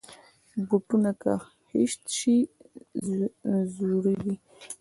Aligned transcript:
بوټونه 0.67 1.11
که 1.21 1.31
خیشت 1.67 2.03
شي، 2.17 2.37
زویږي. 3.75 4.35